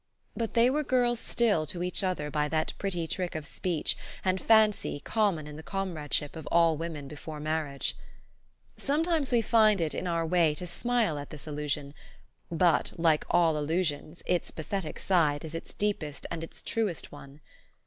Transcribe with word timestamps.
But 0.35 0.55
they 0.55 0.67
were 0.71 0.83
girls 0.83 1.19
still 1.19 1.67
to 1.67 1.83
each 1.83 2.03
other 2.03 2.31
by 2.31 2.47
that 2.47 2.73
pretty 2.79 3.05
trick 3.05 3.35
of 3.35 3.45
speech 3.45 3.95
and 4.25 4.41
fancy 4.41 4.99
common 4.99 5.45
in 5.45 5.57
the 5.57 5.61
comradeship 5.61 6.35
of 6.35 6.47
all 6.51 6.75
women 6.75 7.07
before 7.07 7.39
marriage. 7.39 7.95
Sometimes 8.77 9.31
we 9.31 9.43
find 9.43 9.79
it 9.79 9.93
in 9.93 10.07
our 10.07 10.25
way 10.25 10.55
to 10.55 10.65
smile 10.65 11.19
at 11.19 11.29
this 11.29 11.45
illusion; 11.45 11.93
but, 12.51 12.93
like 12.97 13.25
all 13.29 13.53
illu 13.53 13.85
sions, 13.85 14.23
its 14.25 14.49
pathetic 14.49 14.97
side 14.97 15.45
is 15.45 15.53
its 15.53 15.71
deepest 15.75 16.25
and 16.31 16.43
its 16.43 16.63
truest 16.63 17.11
one. 17.11 17.39